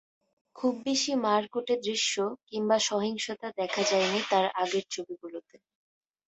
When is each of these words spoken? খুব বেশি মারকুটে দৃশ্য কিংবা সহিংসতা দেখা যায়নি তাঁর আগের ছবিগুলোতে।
খুব 0.55 0.73
বেশি 0.85 1.11
মারকুটে 1.23 1.75
দৃশ্য 1.83 2.15
কিংবা 2.47 2.77
সহিংসতা 2.81 3.47
দেখা 3.57 3.81
যায়নি 3.83 4.19
তাঁর 4.29 4.45
আগের 4.61 4.85
ছবিগুলোতে। 4.91 5.55